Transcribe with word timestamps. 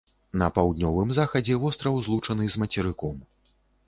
На 0.41 0.45
паўднёвым 0.53 1.11
захадзе 1.17 1.57
востраў 1.65 1.99
злучаны 2.07 2.47
з 2.55 2.63
мацерыком. 2.65 3.21